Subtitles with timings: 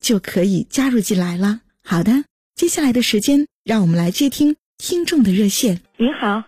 [0.00, 1.60] 就可以加入进来了。
[1.84, 5.80] 好的，接下来的时间，让我们来接听听众的热线。
[5.96, 6.44] 您好，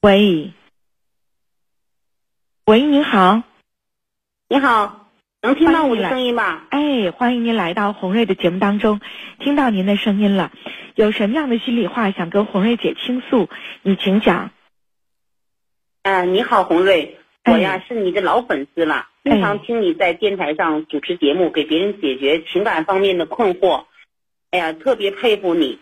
[0.00, 0.52] 喂，
[2.64, 3.42] 喂，您好，
[4.48, 5.10] 你好，
[5.42, 6.66] 能听到我的声音吧？
[6.70, 9.00] 哎，欢迎您来到红瑞的节目当中，
[9.38, 10.52] 听到您的声音了。
[10.96, 13.48] 有什么样的心里话想跟红瑞姐倾诉？
[13.82, 14.50] 你请讲。
[16.02, 23.86] 嗯，你好，红瑞，我呀是你的老粉丝了，经常听你在电台上主持节目，给别人解决情感方面的困惑。
[24.50, 25.78] 哎呀，特别佩服你，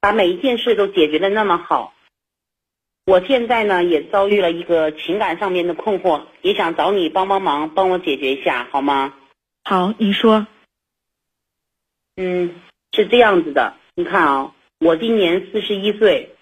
[0.00, 1.94] 把每一件事都解决的那么好。
[3.06, 9.14] 我现在呢也遭遇了一个情感上面的困惑，也想找你帮帮忙，帮我解决一下，好吗？
[9.64, 10.46] 好，你说。
[12.16, 12.60] 嗯，
[12.92, 13.74] 是这样子的。
[13.94, 16.34] 你看啊，我今年四十一岁，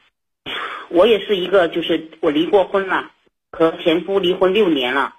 [0.89, 3.13] 我也是一个，就是我离过婚了，
[3.53, 5.15] 和前夫离婚六年了。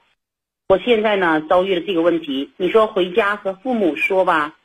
[0.67, 4.55] 我现在呢遭遇了这个问题，你说回家和父母说吧，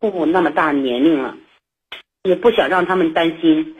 [0.00, 1.36] 父母那么大年龄了，
[2.22, 3.76] 也不想让他们担心。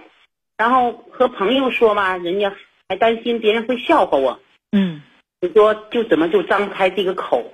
[0.56, 2.54] 然后和朋友说吧，人家
[2.88, 4.40] 还担心别人会笑话我。
[4.72, 5.02] 嗯，
[5.40, 7.52] 你说就怎么就张不开这个口？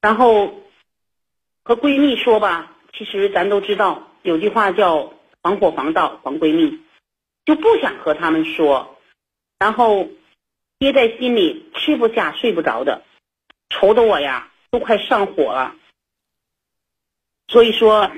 [0.00, 0.62] 然后
[1.62, 5.12] 和闺蜜说吧，其实咱都知道有句话叫。
[5.42, 6.80] 防火防盗防闺蜜，
[7.44, 8.98] 就不想和他们说，
[9.60, 10.08] 然后
[10.78, 13.02] 憋在心里吃不下睡不着的，
[13.70, 15.74] 愁的我呀都快上火了。
[17.48, 18.10] 所以说，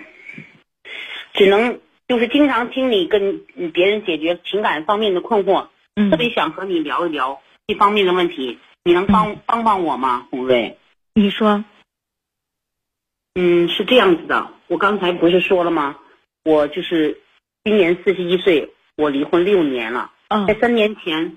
[1.35, 5.69] 只能就是经常听你跟别人解决情感方面的困惑，
[6.11, 10.79] 特别想和你聊一聊这方面的问题，你能帮帮帮我吗，红瑞？
[11.15, 11.65] 你说，
[13.35, 15.99] 嗯，是这样子的，我刚才不是说了吗？
[16.45, 17.21] 我就是
[17.65, 20.11] 今年四十一岁，我离婚六年了。
[20.47, 21.37] 在三年前，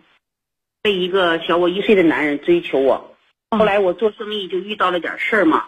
[0.82, 3.16] 被一个小我一岁的男人追求我，
[3.52, 5.66] 后来我做生意就遇到了点事儿嘛，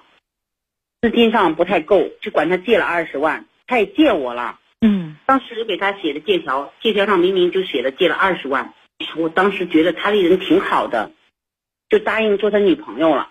[1.01, 4.59] 资金上不太够，就管他借了二十万，他也借我了。
[4.81, 8.73] 嗯，当时给他写的借条，借条上明明就写了借了二十万，
[9.17, 11.11] 我当时觉得他这人挺好的，
[11.89, 13.29] 就答应做他女朋友了。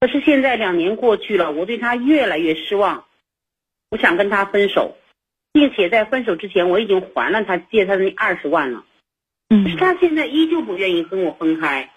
[0.00, 3.04] 可是现在两年过去了，我对他越来越失望，
[3.90, 4.96] 我想跟他分手。
[5.54, 8.86] 并且在分手之前，我已经还了他借他的那二十万了。
[9.52, 11.90] 嗯，他现在依旧不愿意跟我分开，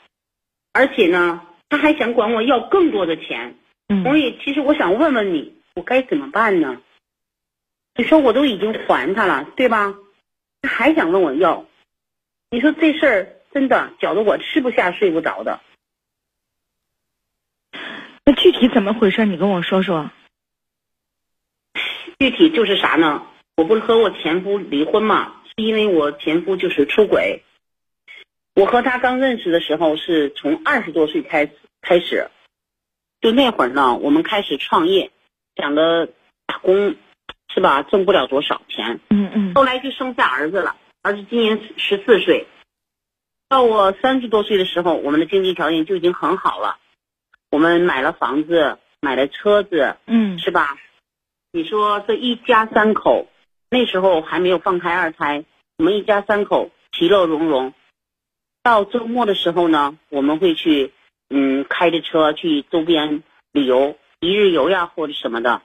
[0.74, 3.56] 而且呢，他还想管我要更多的钱。
[3.88, 6.82] 嗯，所以其实我想问问你，我该怎么办呢？
[7.96, 9.96] 你说我都已经还他了，对吧？
[10.62, 11.66] 他还想问我要，
[12.50, 15.62] 你说这事儿真的搅得我吃不下睡不着的。
[18.26, 19.26] 那具体怎么回事？
[19.26, 20.12] 你跟我说说。
[22.20, 23.26] 具体就是啥呢？
[23.56, 27.44] 我不是和我前夫离婚嘛，是因为我前夫就是出轨。
[28.56, 31.52] 我和他刚认识的时候是从二十多岁开始
[31.82, 32.30] 开始，
[33.22, 35.12] 就那会儿呢，我们开始创业，
[35.56, 36.10] 想着
[36.46, 36.96] 打工，
[37.54, 37.84] 是吧？
[37.84, 39.00] 挣不了多少钱。
[39.10, 39.54] 嗯嗯。
[39.56, 42.48] 后来就生下儿子了，儿子今年十四岁。
[43.48, 46.80] 到我三十多岁的时候，我们的经济条件就已经很好了，
[47.50, 50.78] 我们买了房子，买了车子，嗯，是吧？
[51.52, 53.30] 你说这一家三口。
[53.70, 55.44] 那时候还没有放开二胎，
[55.78, 57.74] 我们一家三口其乐融融。
[58.64, 60.94] 到周末的时候呢，我们会去，
[61.30, 65.62] 嗯，开着车去周边旅游，一日游呀或者什么的。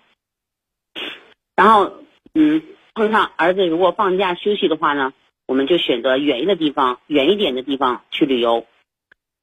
[1.55, 2.03] 然后，
[2.35, 2.63] 嗯，
[2.95, 5.13] 碰上儿子如果放假休息的话呢，
[5.47, 8.67] 我们就选择远一的地方，远一点的地方去旅游。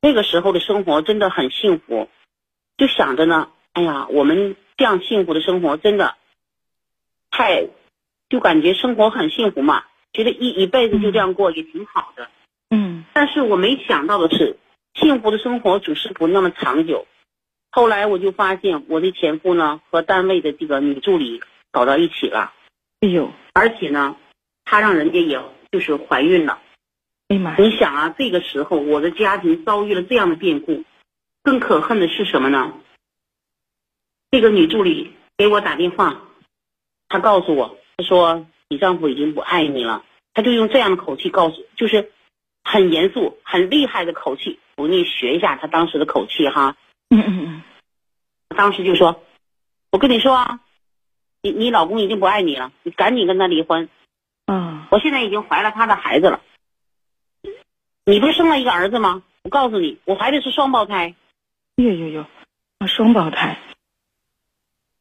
[0.02, 2.10] 那个时候的生活真的很幸福，
[2.76, 6.16] 就想着呢，哎呀，我们这样幸福的生活真的
[7.32, 7.70] 太。
[8.30, 12.30] 就感觉生活很幸福嘛，觉得一一辈子就这样过也挺好的。
[12.70, 14.58] 嗯，但是我没想到的是，
[14.94, 17.08] 幸福的生活总是不那么长久。
[17.72, 21.42] 后来我就发现我的前夫呢和单位的这个女助理
[21.72, 22.54] 搞到一起了，
[23.02, 24.16] 哎呦，而且呢，
[24.66, 25.40] 他让人家也
[25.72, 26.60] 就是怀孕了。
[27.30, 30.84] 哎呀妈呀，你想啊，这个时候我的家庭遭遇了这样的变故，
[31.44, 32.74] 更可恨的是什么呢？
[34.32, 36.22] 这个女助理给我打电话，
[37.08, 40.04] 她告诉我，她说你丈夫已经不爱你了，
[40.34, 42.12] 她就用这样的口气告诉，就是
[42.64, 44.60] 很严肃、很厉害的口气。
[44.76, 46.76] 我给你学一下他当时的口气哈，
[47.10, 47.62] 嗯嗯嗯，
[48.56, 49.24] 当时就说
[49.92, 50.60] ：“我跟你说啊，
[51.42, 53.90] 你你老公已经不爱你了，你赶紧跟他离婚。
[54.46, 56.42] 啊，我现在已经怀了他的孩子了，
[58.06, 59.24] 你不是生了一个儿子吗？
[59.44, 61.16] 我告诉你，我怀的是双胞胎。
[61.78, 62.26] 哟哟哟，
[62.80, 63.58] 啊，双胞胎，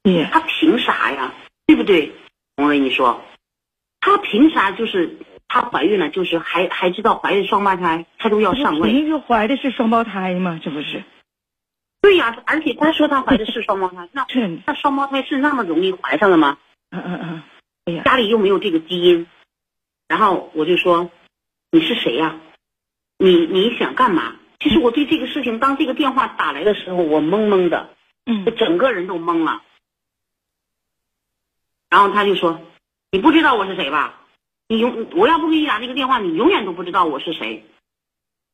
[0.05, 1.35] 耶，他凭啥呀？
[1.67, 2.13] 对不对？
[2.56, 3.23] 红瑞，你说，
[4.00, 8.91] 她凭啥就是她怀孕了，就是还还知道怀孕双胞胎，她都要上位？
[8.93, 10.58] 您就怀的是双胞胎吗？
[10.62, 11.05] 这不是？
[12.00, 14.26] 对呀、而且她说她怀的是双胞胎， 那，
[14.67, 16.58] 那双胞胎是那么容易怀上的吗？
[16.91, 17.43] 嗯嗯嗯，
[17.85, 19.26] 哎呀，家里又没有这个基因，
[20.09, 21.11] 然后我就说
[21.73, 22.41] 你是谁呀、
[23.19, 24.37] 你你想干嘛？
[24.61, 27.91] 其实我对这个事情，当这个电话打来的时候，我懵懵的，
[28.25, 29.62] 嗯我整个人都懵了。
[31.97, 32.61] 然后他就说
[33.11, 34.21] ：“你不知道我是谁吧？
[34.69, 37.65] 你永我要不给你打这个电话，你永远都不知道我是谁。”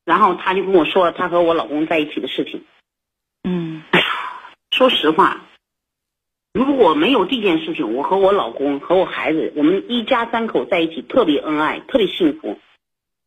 [0.06, 2.64] 然后他就跟我说他和我老公在一起的事情。
[3.42, 4.06] 嗯哎呀，
[4.70, 5.40] 说实话，
[6.52, 12.60] 如果没有这件事情，我和我老公和我孩子，我们一家三口在一起特别恩爱，特别幸福。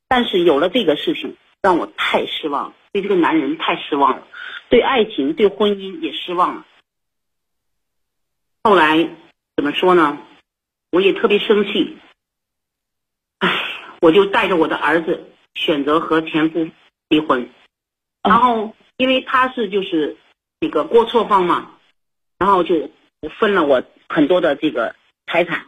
[0.08, 4.26] 但是有了这个事情，让我太失望，对这个男人太失望了，
[4.70, 6.66] 对爱情、对婚姻也失望了。
[8.64, 9.10] 后来
[9.56, 10.19] 怎么说呢？
[10.92, 11.98] 我也特别生气，
[13.40, 13.50] 唉，
[14.02, 16.69] 我就带着我的儿子选择和前夫
[17.10, 17.50] 离婚，
[18.22, 20.16] 然后因为他是就是
[20.60, 21.78] 那个过错方嘛，
[22.38, 22.90] 然后就
[23.40, 25.66] 分了我很多的这个财产。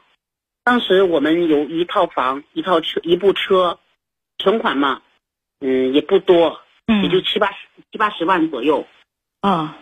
[0.63, 3.79] 当时我们有一套房、一套车、一部车，
[4.37, 5.01] 存款嘛，
[5.59, 7.57] 嗯，也不多，嗯，也就七八十
[7.91, 8.85] 七八十万左右。
[9.41, 9.77] 啊，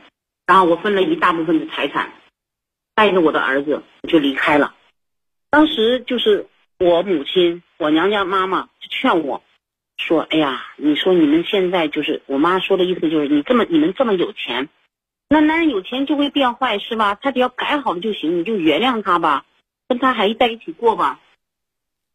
[0.45, 2.13] 然后我分了一大部分的财产，
[2.95, 4.73] 带着我的儿子我就离开了。
[5.49, 6.47] 当时就是
[6.79, 9.43] 我母亲，我娘家妈妈就劝我，
[9.97, 14.69] 说：“哎呀，你说你们现在就是我妈说的意思就是你这么你们这么有钱，
[15.29, 17.15] 那男人有钱就会变坏是吧？
[17.15, 19.45] 他只要改好了就行，你就原谅他吧，
[19.87, 21.19] 跟他还在一起过吧。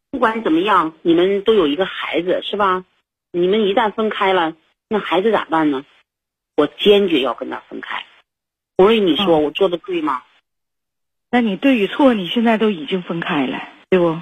[0.09, 2.85] 不管怎么样，你们都有一个孩子是吧？
[3.31, 4.55] 你们一旦分开了，
[4.89, 5.85] 那孩子咋办呢？
[6.57, 8.05] 我坚决要跟他分开。
[8.77, 10.21] 红瑞，你说嗯我做的对吗？
[11.31, 13.57] 那你对与错，你现在都已经分开了，
[13.89, 14.19] 对不？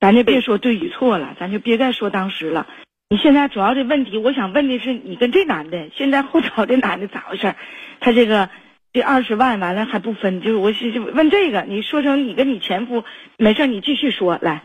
[0.00, 2.66] 咱就别说对与错了，咱就别再说当时了。
[3.10, 7.54] 你现在主要的问题，我想问的是，你跟这男的现在后找这男的咋回事？
[8.00, 8.48] 他这个
[8.94, 13.04] 这二十万完了还不分，就是我是问这个，你说成你跟你前夫
[13.36, 14.62] 没事，你继续说来。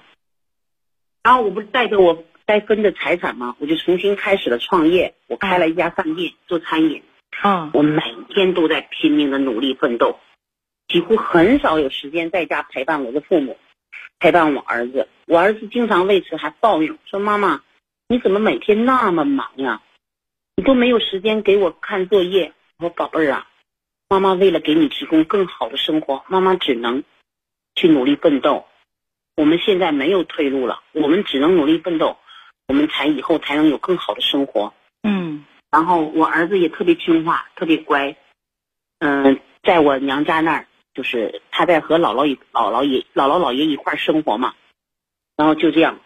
[1.24, 3.57] 然后我不是带着我该分的财产吗？
[3.60, 7.01] 我就重新开始了创业，我开了一家饭店做餐饮，
[7.42, 10.19] 啊我每天都在拼命的努力奋斗，
[10.88, 13.58] 几乎很少有时间在家陪伴我的父母，
[14.20, 15.08] 陪伴我儿子。
[15.26, 17.62] 我儿子经常为此还抱怨说：“妈妈，
[18.08, 19.82] 你怎么每天那么忙呀？
[20.56, 23.48] 你都没有时间给我看作业。”我说：“宝贝儿啊，
[24.10, 27.04] 妈妈为了给你提供更好的生活，妈妈只能
[27.75, 28.65] 去努力奋斗。
[29.36, 32.18] 我们现在没有退路了，我们只能努力奋斗，
[32.68, 34.74] 我们才以后才能有更好的生活。”
[35.04, 38.15] 嗯然后我儿子也特别听话，特别乖。
[39.00, 44.56] 嗯、在我娘家那儿，就是他在和姥姥爷、姥姥爷、姥姥姥爷一块儿生活嘛。
[45.38, 46.00] 然后就这样，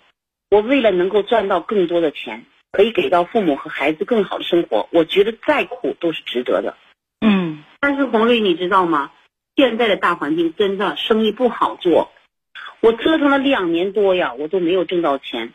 [0.49, 6.75] 我为了能够赚到更多的钱，可以给到父母和孩子更好的生活，我觉得再苦都是值得的。
[7.21, 9.11] 嗯但是红瑞，你知道吗？
[9.55, 12.11] 现在的大环境真的生意不好做，
[12.79, 15.53] 我折腾了两年多呀，我都没有挣到钱。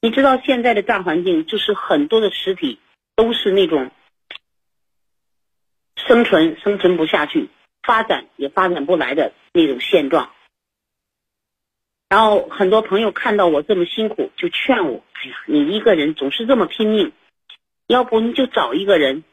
[0.00, 2.80] 你知道现在的大环境就是很多的实体
[3.14, 3.92] 都是那种
[5.96, 7.48] 生存生存不下去，
[7.82, 10.30] 发展也发展不来的那种现状。
[12.08, 17.10] 然后很多朋友看到我这么辛苦，就劝我：“哎呀，你一个人总是这么拼命，
[17.86, 19.24] 要不你就找一个人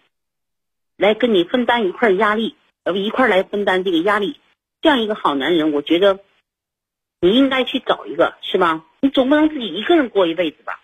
[0.95, 4.39] 来跟你分担一块压力，要不一块来分担这个压力。
[4.81, 6.21] 这样一个好男人，我觉得
[7.19, 8.85] 你应该去找一个，是吧？
[9.01, 10.79] 你总不能自己一个人过一辈子吧？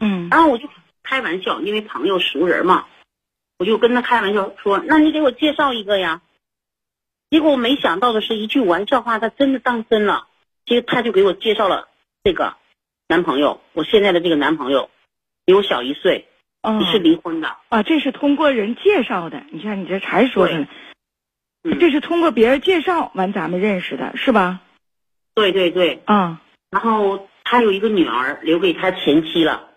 [0.00, 0.66] 嗯然后我就
[1.02, 2.86] 开玩笑，因为朋友熟人嘛，
[3.58, 6.22] 我就跟他开玩笑说：“那你给我介绍一个呀。”
[7.34, 10.28] 结果我没想到的是一句玩笑话，他真的当真了。
[10.66, 11.88] 结果他就给我介绍了
[12.22, 12.54] 这个
[13.08, 14.88] 男朋友，我现在的这个男朋友
[15.44, 16.28] 比我小一岁，
[16.62, 17.56] 哦是离婚的。
[17.70, 19.42] 啊，这是通过人介绍的。
[19.50, 20.68] 你看你这才说着呢，
[21.64, 24.60] 嗯这是通过别人介绍完咱们认识的，是吧？
[25.34, 29.70] 对对对，啊，然后他有一个女儿留给他前妻了，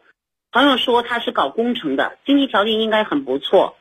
[0.52, 3.78] 朋友说他是搞工程的，经济条件应该很不错。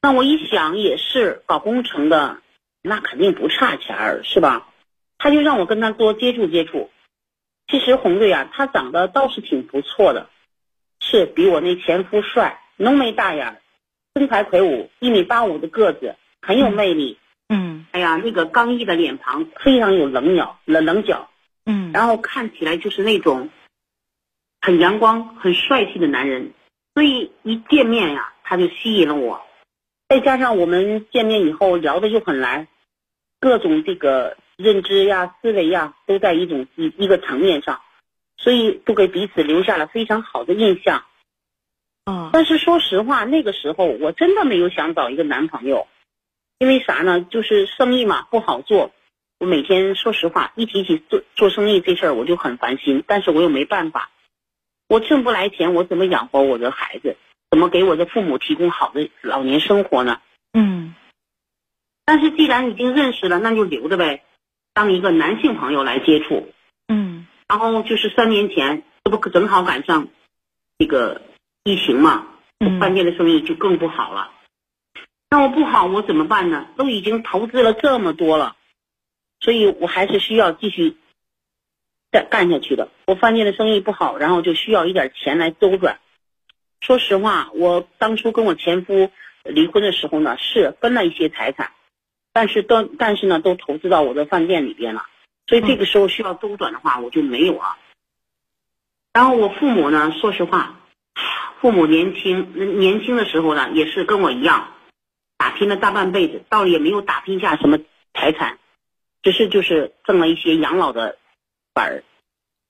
[0.00, 2.38] 那我一想也是搞工程的，
[2.86, 4.68] 那肯定不差钱儿，是吧？
[5.18, 6.90] 他就让我跟他多接触接触。
[7.66, 10.30] 其实红队啊，他长得倒是挺不错的，
[11.00, 13.60] 是比我那前夫帅，浓眉大眼儿，
[14.14, 17.18] 身材魁梧，一米八五的个子，很有魅力。
[17.48, 21.28] 嗯哎呀，那个刚毅的脸庞非常有棱角，棱棱角。
[21.64, 23.50] 嗯然后看起来就是那种
[24.60, 26.52] 很阳光、很帅气的男人，
[26.94, 29.42] 所以一见面呀，他就吸引了我。
[30.08, 32.68] 再加上我们见面以后聊的又很来，
[33.40, 37.80] 各种这个认知呀、思维呀都在一种一一个层面上，
[38.36, 41.04] 所以都给彼此留下了非常好的印象。
[42.04, 45.86] 啊但是说实话，那个时候我真的没有想找一个男朋友，
[46.58, 47.20] 因为啥呢？
[47.20, 48.92] 就是生意嘛不好做。
[49.38, 53.04] 我每天说实话，一提起做做生意这事儿，我就很烦心。
[53.06, 54.10] 但是我又没办法，
[54.88, 57.16] 我挣不来钱，我怎么养活我的孩子？
[57.50, 60.20] 怎么给我的父母提供好的老年生活呢？
[60.52, 60.94] 嗯
[62.06, 64.22] 但是既然已经认识了，那就留着呗，
[64.72, 66.48] 当一个男性朋友来接触。
[66.88, 70.08] 嗯然后就是三年前，这不正好赶上
[70.78, 71.22] 这个
[71.64, 72.26] 疫情嘛，
[72.60, 74.30] 嗯饭店的生意就更不好了。
[75.28, 76.68] 那我不好，我怎么办呢？
[76.76, 78.56] 都已经投资了这么多了，
[79.40, 80.96] 所以我还是需要继续
[82.12, 82.88] 再干下去的。
[83.06, 85.98] 我饭店的生意不好，然后就需要一点钱来周转。
[86.80, 89.10] 说实话，我当初跟我前夫
[89.44, 91.72] 离婚的时候呢，是分了一些财产，
[92.36, 95.06] 但是都但是呢，都投资到我的饭店里边了。
[95.46, 97.78] 所以这个时候需要周转的话，我就没有啊。
[99.14, 100.78] 然后我父母呢，说实话，
[101.62, 104.74] 父母年轻年轻的时候呢，也是跟我一样，
[105.38, 107.78] 打拼了大半辈子，倒也没有打拼下什么
[108.12, 108.58] 财产，
[109.22, 111.16] 只是就是挣了一些养老的
[111.72, 112.04] 本儿。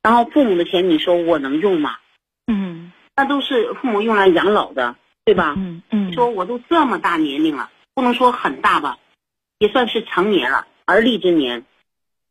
[0.01, 1.97] 然后父母的钱，你说我能用吗？
[2.47, 4.95] 嗯那都是父母用来养老的，
[5.25, 5.55] 对吧？
[5.57, 8.99] 嗯嗯，说我都这么大年龄了，不能说很大吧，
[9.59, 11.65] 也算是成年了，而立之年。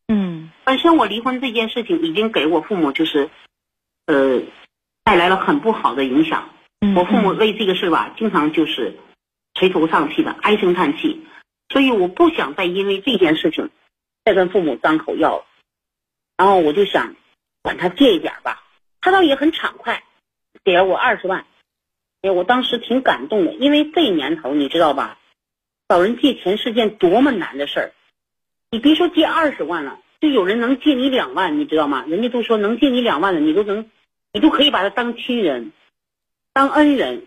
[0.07, 3.29] 嗯本身我离婚这件事情已经给我父母就是，
[4.05, 4.41] 呃，
[5.03, 6.49] 带来了很不好的影响。
[6.81, 8.97] 嗯，我父母为这个事吧，经常就是
[9.53, 11.25] 垂头丧气的，唉声叹气，
[11.69, 13.69] 所以我不想再因为这件事情
[14.23, 15.45] 再跟父母张口要了。
[16.37, 17.15] 然后我就想
[17.61, 18.63] 管他借一点吧，
[19.01, 20.03] 他倒也很敞快，
[20.63, 21.45] 给了我二十万。
[22.21, 25.17] 哎，我当时挺感动的，因为这年头你知道吧，
[25.87, 27.91] 找人借钱是件多么难的事儿。
[28.71, 32.03] 你别说借二十万了，就有人能借你两万，你知道吗？
[32.07, 33.89] 人家都说能借你两万的，你都能，
[34.33, 35.71] 你都可以把他当亲人，
[36.53, 37.23] 当恩人。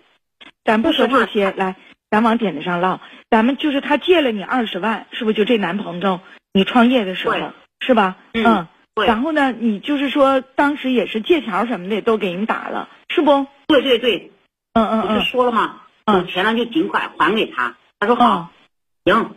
[0.64, 1.76] 咱不说这些，来，
[2.10, 3.00] 咱往点子上唠。
[3.30, 6.20] 咱们就是他借了你二十万，是不是就这男朋友？
[6.52, 8.16] 你创业的时候是吧？
[8.34, 13.46] 嗯对然后呢，你就是说当时也是借条什么的都给人打了，是不？
[13.68, 14.32] 对对对，
[14.72, 17.76] 嗯嗯嗯嗯嗯说了嘛，嗯有钱了就尽快还给他。
[17.98, 18.50] 他说嗯好，
[19.04, 19.34] 行。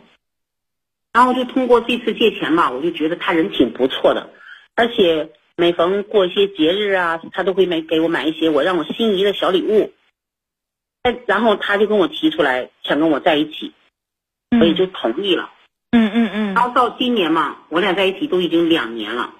[1.12, 4.30] 然后就通过这次借钱吧，我就觉得他人挺不错的，
[4.74, 9.92] 而且每逢过一些节日啊，他都会买给我买一些我让我心仪的小礼物。
[11.02, 13.74] 哎，然后他就跟我提出来想跟我在一起，
[14.50, 15.50] 嗯，我也就同意了。
[15.90, 19.34] 嗯嗯嗯然，后到今年嘛，我俩在一起都已经两年了，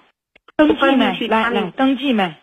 [0.56, 1.16] 登记没？
[1.16, 2.34] 去来来，登记没？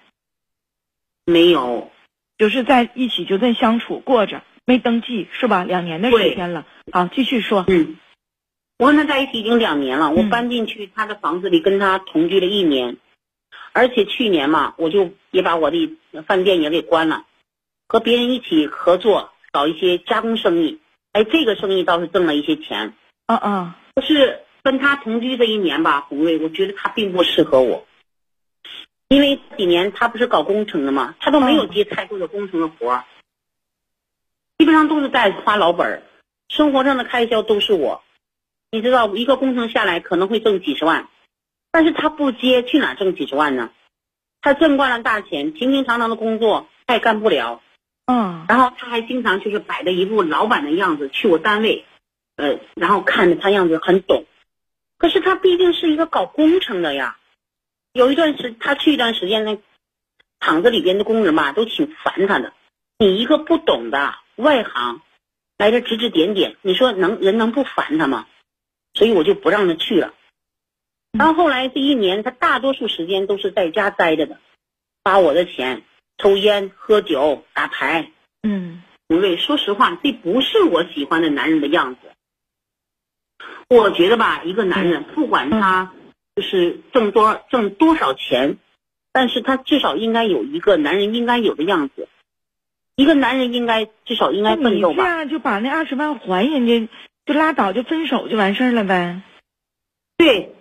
[1.26, 1.92] 没有
[2.40, 5.64] 就是在一起就在相处过着，没登记是吧？
[5.64, 6.64] 两年的时间了。
[6.92, 7.66] 好，继续说。
[7.68, 7.98] 嗯，
[8.78, 12.98] 我跟他在一起已经两年了，我嗯搬进去他的房子里跟他同居了一年，
[13.74, 15.98] 而且去年嘛，我就也把我的
[16.28, 17.26] 饭店也给关了，
[17.88, 20.80] 和别人一起合作搞一些加工生意。
[21.14, 22.94] 哎，这个生意倒是挣了一些钱，
[23.26, 23.74] 嗯嗯。
[23.96, 27.88] 可是跟他同居这一年吧，红瑞，我觉得他并不适合我，
[29.08, 33.06] 因为几年他不是搞工程的嘛，他都没有接太多的工程的活儿，
[34.60, 36.04] 基本上都是在花老本儿，
[36.50, 38.04] 生活上的开销都是我。
[38.72, 41.08] 你知道，一个工程下来可能会挣几十万，
[41.72, 43.72] 但是他不接，去哪挣几十万呢？
[44.42, 47.62] 他挣惯了大钱，平平常常的工作他也干不了，
[48.06, 51.86] 嗯然后他还经常就是摆着一副老板的样子去我单位，
[52.36, 54.26] 呃，然后看着他样子很懂，
[54.98, 57.18] 可是他毕竟是一个搞工程的呀。
[57.94, 59.58] 有一段时，他去一段时间呢，
[60.42, 62.52] 厂子里边的工人吧都挺烦他的。
[62.98, 65.02] 你一个不懂的外行，
[65.58, 68.26] 来这指指点点，你说能人能不烦他吗？
[68.94, 70.14] 所以我就不让他去了。
[71.12, 74.40] 然后后来这一年，他大多数时间都是在家待着的，
[75.04, 75.84] 花我的钱，
[76.18, 78.12] 抽烟、喝酒、打牌，
[78.44, 82.02] 嗯，吴瑞，说实话，这不是我喜欢的男人的样子。
[83.68, 85.94] 我觉得吧，一个男人不管他
[86.36, 88.58] 就是挣多挣多少钱，
[89.12, 92.08] 但是他至少应该有一个男人应该有的样子。
[93.00, 95.06] 一个男人应该至少应该奋斗吧。
[95.06, 96.90] 这样就把那二十万还人家，
[97.26, 99.22] 就拉倒，就分手就完事儿了呗。
[100.18, 100.54] 对，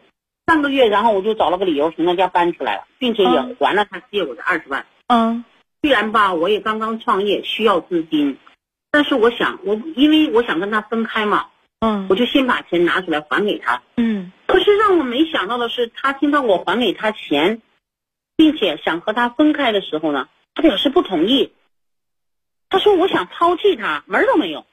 [0.47, 4.87] 上个月然后我就找了个理由从他家搬出来了，并且也还了他借我的二十万。
[5.09, 5.45] 嗯。
[5.83, 8.39] 虽然吧，我也刚刚创业，需要资金，
[8.93, 11.47] 但是我想，我因为我想跟他分开嘛。
[11.81, 13.83] 嗯，我就先把钱拿出来还给他。
[13.97, 17.61] 嗯，可是让我没想到的是，他听到我还给他钱，
[18.37, 21.53] 并且想和他分开的时候呢，他表示不同意。
[22.71, 24.67] 他说：“我想抛弃他，门儿都没有。”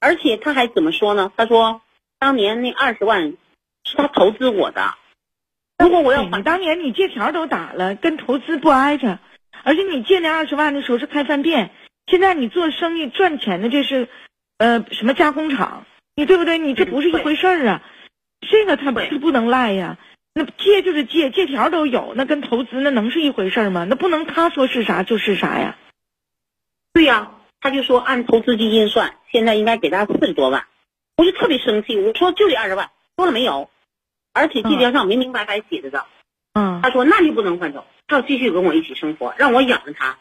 [0.00, 1.32] 而且他还怎么说呢？
[1.36, 1.82] 他说
[2.18, 3.34] ：“当年那二十万
[3.84, 4.94] 是他投资我的，
[5.78, 9.18] 如果我要你当年你借条都打了，跟投资不挨着，
[9.64, 11.70] 而且你借那二十万的时候是开饭店，
[12.06, 14.08] 现在你做生意赚钱的这是。”
[14.58, 15.86] 呃，什么加工厂？
[16.16, 16.58] 你对不对？
[16.58, 17.82] 你这不是一回事儿啊！
[18.40, 19.98] 这个他他不能赖呀。
[20.34, 23.86] 那借就是借，借条都有，那跟投资那能是一回事儿吗？
[23.88, 25.76] 那不能他说是啥就是啥呀。
[26.92, 30.66] 对呀，他就说按投资基金算，现在应该给他四十多万。
[31.16, 33.70] 我就特别生气，我说就得二十万，多了没有？
[34.32, 36.06] 而且借条上明明白白写着的。
[36.54, 36.80] 嗯。
[36.82, 40.18] 他说那就不能换手，他要继续跟我一起生活，让我养着他。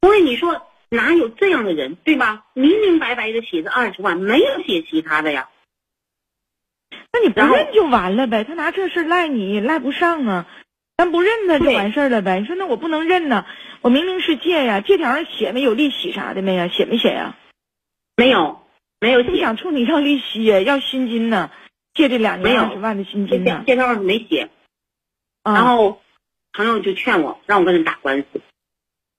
[0.00, 0.66] 所以你说。
[0.88, 2.44] 哪有这样的人，对吧？
[2.52, 5.50] 明明白白的写着二十万，没有写其他的呀。
[7.12, 8.44] 那你不认就完了呗？
[8.44, 10.46] 他拿这事赖你，赖不上啊。
[10.96, 12.38] 咱不认他就完事儿了呗。
[12.38, 13.46] 你说那我不能认呢？
[13.86, 16.66] 我明明是借呀，借条上写没有利息啥的没呀？
[16.66, 17.36] 写没写呀？
[18.16, 18.60] 没有，
[18.98, 19.22] 没有。
[19.22, 20.60] 不想冲你要利息呀？
[20.60, 21.52] 要薪金呢？
[21.94, 23.62] 借这两年二十万的薪金呢？
[23.64, 24.50] 借条上没写。
[25.44, 26.02] 然后
[26.52, 28.40] 朋友就劝我，让我跟他打官司。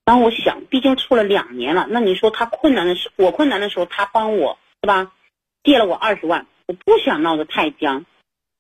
[0.03, 5.13] 然后我想，毕竟处了两年了，那你说他困难的时，我困难的时候他帮我，是吧？
[5.63, 8.05] 借了我二十万，我不想闹得太僵，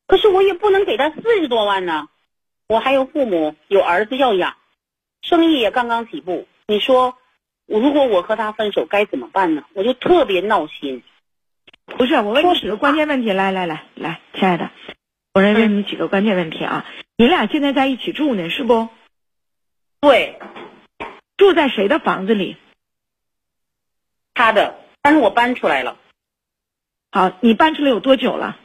[0.07, 2.07] 可是我也不能给他四十多万呢，
[2.69, 4.55] 我还有父母，有儿子要养，
[5.27, 7.17] 生意也刚刚起步，你说，
[7.65, 9.65] 我如果我和他分手该怎么办呢？
[9.73, 11.03] 我就特别闹心。
[11.85, 14.71] 不是，我问你几个关键问题，来来来来，亲爱的，
[15.33, 16.85] 我来问你几个关键问题啊，
[17.17, 18.87] 你俩现在在一起住呢，是不？
[19.99, 20.39] 对。
[21.35, 22.55] 住在谁的房子里？
[24.33, 25.97] 他的，但是我搬出来了。
[27.11, 28.57] 好，你搬出来有多久了？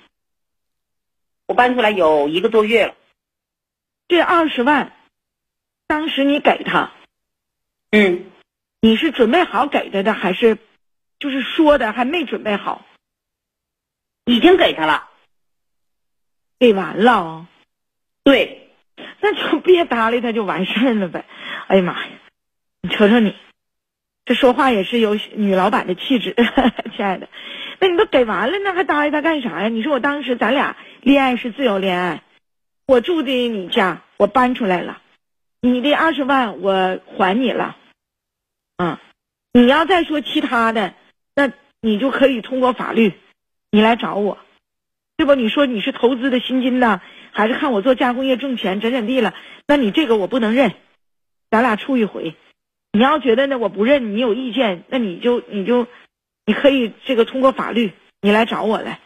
[1.47, 2.95] 我搬出来有一个多月了。
[4.07, 4.93] 这二十万，
[5.93, 6.91] 当时你给他，
[7.91, 8.25] 嗯，
[8.81, 10.57] 你是准备好给他的，还是
[11.19, 12.87] 就是说的还没准备好？
[14.25, 15.11] 已经给他了，
[16.59, 17.47] 给完了。
[18.25, 18.71] 对，
[19.21, 21.27] 那就别搭理他，就完事儿了呗。
[21.67, 22.13] 哎呀妈呀！
[22.81, 23.37] 你瞅瞅你，
[24.25, 26.35] 这说话也是有女老板的气质，
[26.97, 27.29] 亲爱的。
[27.81, 29.69] 那你都给完了，那还搭理他干啥呀？
[29.69, 32.23] 你说我当时咱俩恋爱是自由恋爱，
[32.87, 35.02] 我住的你家，我搬出来了，
[35.65, 37.77] 你的二十万我还你了，
[38.79, 38.99] 嗯，
[39.53, 40.93] 你要再说其他的，
[41.37, 43.13] 那你就可以通过法律，
[43.71, 44.39] 你来找我，
[45.17, 45.37] 对不？
[45.37, 49.35] 你说你是投资的薪金呢，还是看我做加工业挣钱，怎怎地了？
[49.65, 50.75] 那你这个我不能认，
[51.49, 52.35] 咱俩处一回。
[52.91, 55.87] 你要觉得呢，我不认，你有意见，那你就你就，
[56.45, 58.99] 你可以这个通过法律，你来找我来，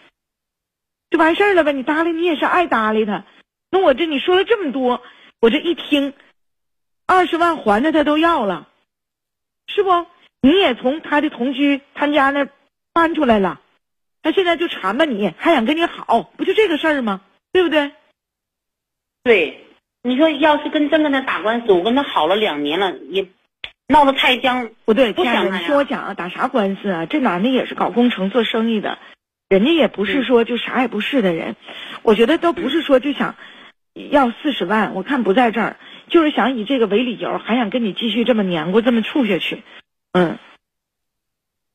[1.10, 1.74] 就完事儿了呗。
[1.74, 3.26] 你搭理你也是爱搭理他，
[3.70, 5.02] 那我这你说了这么多，
[5.38, 6.14] 我这一听，
[7.06, 8.68] 二十万还的他都要了，
[9.66, 10.06] 是不？
[10.42, 12.48] 你也从他的同居他家那
[12.92, 13.60] 搬出来了，
[14.22, 17.20] 他现在就缠吧你，还想跟你好，不就这个事儿吗？
[17.52, 17.92] 对不对？
[19.22, 19.64] 对，
[20.02, 23.28] 你说要是跟真跟他打官司，我跟他好了两年了也。
[23.88, 27.06] 闹得太僵，不对，亲爱的，你听我讲啊，打啥官司啊？
[27.06, 28.98] 这男的也是搞工程做生意的，
[29.48, 31.54] 人家也不是说就啥也不是的人，
[32.02, 33.36] 我觉得都不是说就想
[34.10, 35.76] 要四十万，我看不在这儿，
[36.08, 39.62] 就是想以这个为理由，还想跟你继续这么黏过，这么处下去。
[40.12, 40.38] 嗯，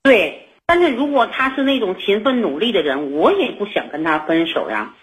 [0.03, 4.95] 对，但是如果他是那种勤奋努力的人，我也不想跟他分手呀。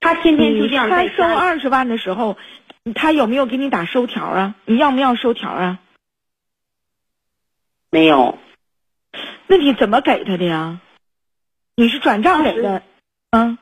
[0.00, 2.36] 他天天就这样在他收二十万的时候，
[2.94, 4.54] 他有没有给你打收条啊？
[4.66, 5.80] 你要不要收条啊？
[7.90, 8.38] 没有，
[9.46, 10.80] 那你怎么给他的呀？
[11.76, 12.82] 你是转账给的？
[13.30, 13.58] 嗯，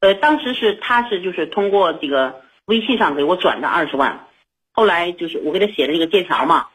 [0.00, 4.26] 呃，当时是他是就是通过这个微信上给我转的二十万，
[4.72, 6.66] 后来就是我给他写的这个借条嘛，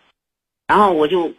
[0.65, 1.33] 然后我就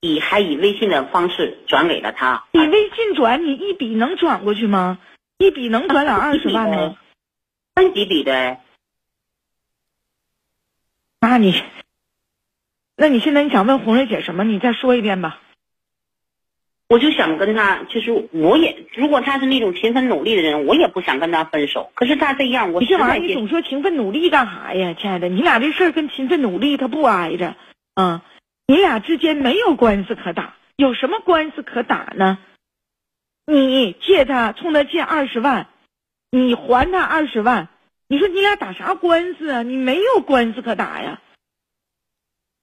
[0.00, 2.46] 以还以微信的方式转给了他。
[2.52, 4.98] 你微信转，你一笔能转过去吗？
[5.36, 6.96] 一笔能转了二十万吗？
[7.74, 8.56] 分几笔的？
[11.20, 11.62] 那你。
[12.96, 14.44] 那你现在你想问红瑞姐什么？
[14.44, 15.40] 你再说一遍吧。
[16.90, 21.92] 我就想跟他，其实我也，如果他是那种勤奋努力的人，我也不想跟他分手。
[21.94, 25.28] 可是他这样，我你这玩意儿你总说勤奋努力干啥呀，亲爱的？
[25.28, 27.54] 你俩这事儿跟勤奋努力他不挨着
[27.94, 28.24] 啊，
[28.66, 32.38] 你俩之间没有官司可打，有什么官司可打呢？
[33.46, 35.68] 你借他，冲他借二十万，
[36.32, 37.68] 你还他二十万，
[38.08, 39.62] 你说你俩打啥官司啊？
[39.62, 41.20] 你没有官司可打呀。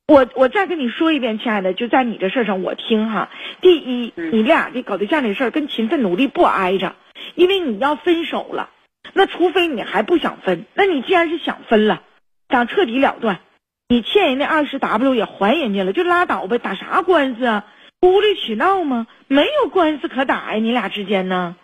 [0.07, 3.29] 我我再跟你说一遍，亲爱的，就在你这事儿上，我听哈。
[3.59, 6.95] 第一，嗯你俩这搞对象这事儿跟勤奋努力不挨着，
[7.35, 8.69] 因为你要分手了，
[9.11, 12.03] 那除非你还不想分，那你既然是想分了，
[12.49, 13.41] 想彻底了断，
[13.89, 17.65] 你欠人家二十 W 也还人家了，就拉倒呗，打啥官司啊？
[17.99, 19.07] 无理取闹吗？
[19.27, 21.57] 没有官司可打呀，你俩之间呢？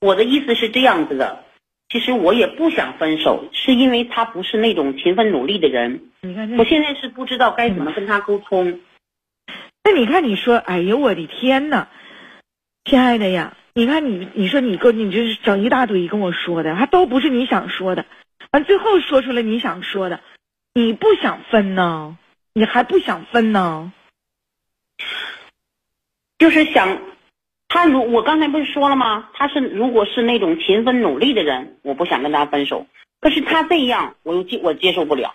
[0.00, 1.44] 我的意思是这样子的，
[1.88, 6.10] 其实我也不想分手，是因为他不是那种勤奋努力的人。
[6.22, 8.80] 你看这我现在是不知道该怎么跟他沟通。
[9.84, 11.86] 那你看，你说，哎呦我的天呐，
[12.84, 18.04] 亲爱的呀，你看你，你说你跟你这是整一大堆跟我说的，还都不是你想说的，
[18.50, 20.20] 完最后说出来你想说的，
[20.74, 22.18] 你不想分呢，
[22.52, 23.92] 你还不想分呢，
[26.38, 26.98] 就是想，
[27.68, 29.28] 他如我刚才不是说了吗？
[29.34, 32.86] 他是如果是那种勤奋努力的人，我不想跟他分手。
[33.20, 35.34] 可是他这样，我又接我接受不了，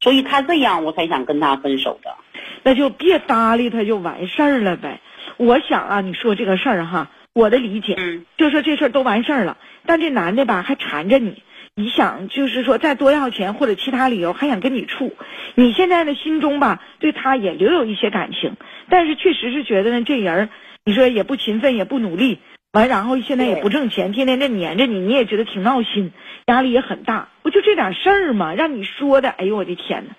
[0.00, 2.14] 所以他这样我才想跟他分手的。
[2.62, 5.00] 那就别搭理他就完事儿了呗。
[5.38, 11.42] 我想啊，你说这个事儿哈，我的理解，嗯就说这事儿都完事儿了，但这男的吧还缠着你，
[11.74, 15.16] 你想就是说再多要钱或者其他理由还想跟你处，
[15.54, 18.56] 你现在的心中吧对他也留有一些感情，
[18.88, 20.48] 但是确实是觉得呢这人儿，
[20.84, 22.38] 你说也不勤奋也不努力，
[22.72, 26.12] 完然后现在也不挣钱，天天这黏着你，你也觉得挺闹心，
[26.46, 28.54] 压力也很大，不就这点事儿吗？
[28.54, 30.14] 让你说的，哎呦我的天呐，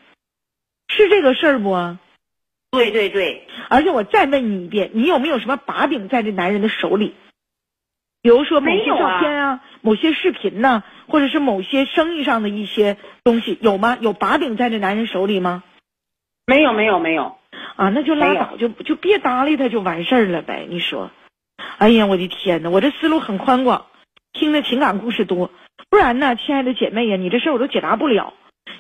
[0.88, 1.98] 是这个事儿不？
[2.72, 7.16] 对对对，而且我再问你一遍，你有没有什么把柄在这男人的手里？
[8.22, 13.98] 比如说某些照片啊，某些视频呐、或者是某些生意上的一些东西，有吗？
[14.00, 15.64] 有把柄在这男人手里吗？
[16.46, 17.38] 没有没有没有，
[17.76, 20.66] 啊，那就拉倒，就就别搭理他，就完事儿了呗。
[20.70, 21.12] 你说，
[21.78, 23.86] 哎呀，我的天呐，我这思路很宽广，
[24.34, 25.52] 听的情感故事多，
[25.90, 28.34] 不然呢，亲爱的姐妹呀，你这事儿我都解答不了。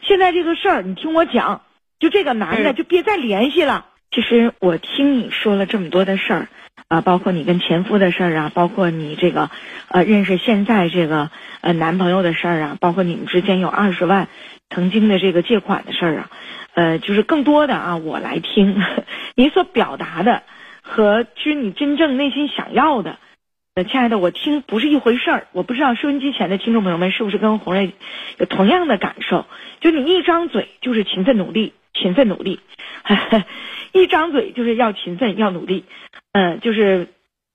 [0.04, 1.62] 现在这个事儿，你听我讲，
[2.00, 3.86] 就这个男的嗯就别再联系了。
[4.12, 6.48] 其实我听你说了这么多的事儿，
[6.90, 9.50] 啊，包括你跟前夫的事儿啊，包括你这个
[9.88, 14.28] 呃认识现在这个呃男朋友的事儿啊，包括你们之间有二十万
[14.70, 16.30] 曾经的这个借款的事儿啊，
[16.74, 18.82] 呃，就是更多的啊，我来听
[19.36, 20.44] 你所表达的
[20.82, 23.18] 和其实你真正内心想要的。
[23.74, 25.48] 呃，亲爱的，我听不是一回事儿。
[25.54, 27.94] 我不知道收音机前的听众朋友们是不是跟红瑞
[28.38, 29.46] 有同样的感受？
[29.80, 32.60] 就你一张嘴就是勤奋努力，勤奋努力，
[33.94, 35.86] 一张嘴就是要勤奋要努力。
[36.34, 37.08] 嗯、就是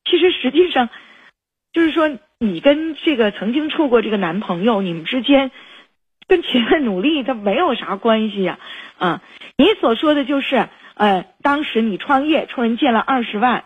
[0.04, 0.88] 其实实际上
[1.74, 5.50] 就是说，你跟这个曾经处过这个男朋友，你们之间
[6.28, 8.58] 跟勤奋努力它没有啥关系呀、
[8.98, 9.22] 啊。
[9.56, 13.64] 你所说的就是，呃，当时你创业冲人借了二十万，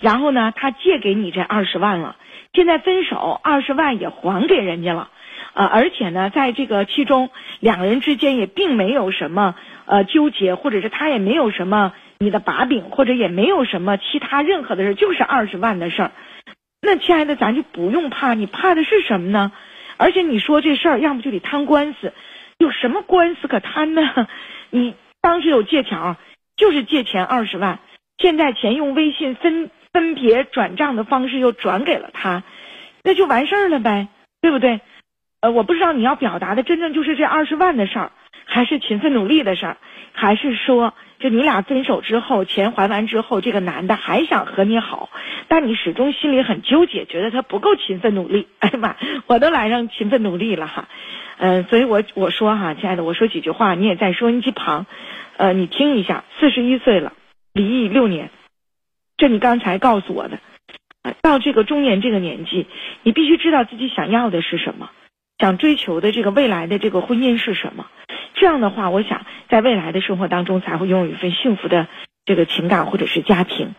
[0.00, 2.16] 然后呢，他借给你这二十万了，
[2.52, 5.10] 现在分手，二十万也还给人家了，
[5.52, 16.12] 呃，而且呢，在这个其中，两个人之间也并没有什么呃纠结，或者是他也没有什么你的把柄，或者也没有什么其他任何的事，就是二十万的事儿。
[16.80, 19.52] 那亲爱的，咱就不用怕，你怕的是什么呢？
[19.96, 22.12] 而且你说这事儿，要么就得摊官司，
[22.58, 24.02] 有什么官司可摊呢？
[24.70, 26.16] 你当时有借条，
[26.56, 27.78] 就是借钱二十万，
[28.18, 32.42] 现在钱用微信分分别转账的方式又转给了他，
[33.02, 34.08] 那就完事儿了呗，
[34.40, 34.80] 对不对？
[35.40, 38.12] 呃，我不知道你要表达的真正就是这二十万的事儿，
[38.46, 39.76] 还是勤奋努力的事儿，
[40.12, 45.10] 还是说就你俩分手之后，钱还完之后，这个男的还想和你好，
[45.48, 48.46] 但你始终心里很纠结，觉得他不够勤奋努力。
[48.60, 50.66] 哎呀妈，我都来上勤奋努力了。
[50.66, 50.88] 哈，
[51.38, 54.86] 嗯、所以我我说哈，亲爱的，我说几句话，你也在收音机旁，
[55.36, 57.12] 呃，你听一下，四十一岁了，
[57.52, 58.30] 离异六年，
[59.16, 60.38] 这你刚才告诉我的，
[61.22, 62.66] 到这个中年这个年纪，
[63.02, 64.90] 你必须知道自己想要的是什么，
[65.38, 67.86] 想追求的这个未来的这个婚姻是什么。
[68.34, 71.88] 这样的话，我想在未来的生活当中才会拥有一份幸福的
[72.24, 73.74] 这个情感或者是家庭。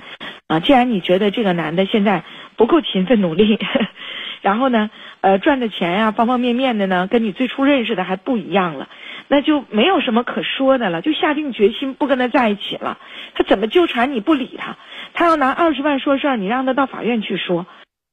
[0.47, 2.23] 啊，既然你觉得这个男的现在
[2.55, 3.59] 不够勤奋努力，
[4.41, 4.89] 然后呢，
[5.21, 8.87] 呃，赚的钱呀、方方面面的呢，跟你最初认识的还不一样了，
[9.27, 12.97] 那就没有什么可说的了，就下定决心不跟他在一起了。
[13.35, 14.77] 他怎么纠缠你不理他？
[15.13, 17.65] 他要拿二十万说事儿，你让他到法院去说，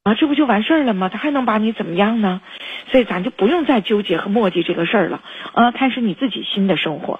[0.05, 1.09] 啊，这不就完事儿了吗？
[1.09, 2.39] 他还能把你怎么样呢？
[2.91, 5.21] 所以咱就不用再纠结和磨叽这个事儿了，
[5.53, 7.19] 啊，开始你自己新的生活。